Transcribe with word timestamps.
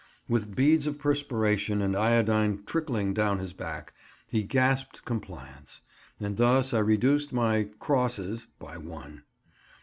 With 0.27 0.55
beads 0.55 0.87
of 0.87 0.97
perspiration 0.97 1.79
and 1.79 1.95
iodine 1.95 2.63
trickling 2.65 3.13
down 3.13 3.37
his 3.37 3.53
back, 3.53 3.93
he 4.25 4.41
gasped 4.41 5.05
compliance; 5.05 5.81
and 6.19 6.37
thus 6.37 6.73
I 6.73 6.79
reduced 6.79 7.31
my 7.31 7.67
"crosses" 7.79 8.47
by 8.57 8.77
one. 8.77 9.25